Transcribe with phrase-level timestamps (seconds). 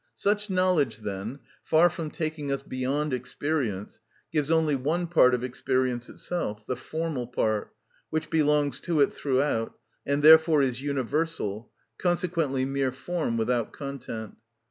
[0.15, 3.99] Such knowledge, then, far from taking us beyond experience,
[4.33, 7.71] gives only one part of experience itself, the formal part,
[8.09, 11.69] which belongs to it throughout, and therefore is universal,
[11.99, 14.37] consequently mere form without content.